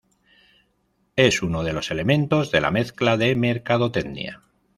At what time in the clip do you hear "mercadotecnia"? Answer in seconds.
3.35-4.41